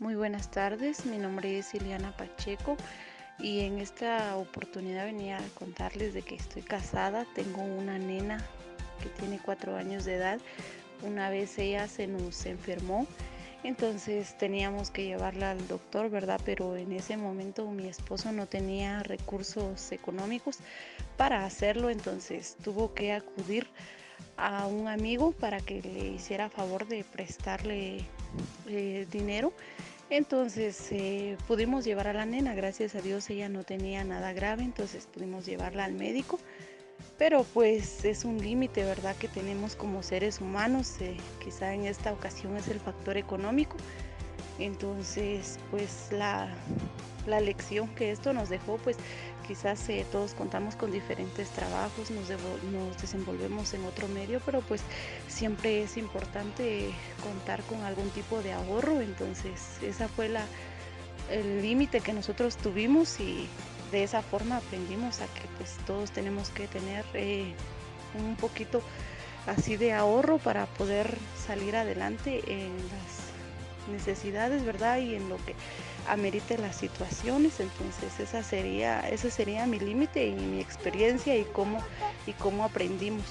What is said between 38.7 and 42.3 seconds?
¿verdad? Que tenemos como seres humanos. Eh, quizá en esta